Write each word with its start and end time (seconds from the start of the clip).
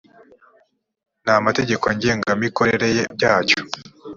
n’ 1.25 1.27
amategeko 1.37 1.85
ngengamikorere 1.95 2.89
byacyo 3.15 3.61